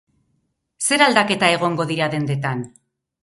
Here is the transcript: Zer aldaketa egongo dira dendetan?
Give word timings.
Zer 0.85 1.03
aldaketa 1.07 1.51
egongo 1.57 1.87
dira 1.91 2.09
dendetan? 2.17 2.65